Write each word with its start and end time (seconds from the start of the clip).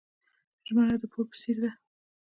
ژمنه 0.67 0.95
د 1.01 1.03
پور 1.11 1.25
په 1.31 1.35
څیر 1.41 1.57
ده. 1.63 1.71